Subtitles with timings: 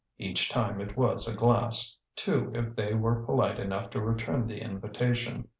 [0.17, 4.59] Each time it was a glass, two if they were polite enough to return the
[4.59, 5.47] invitation.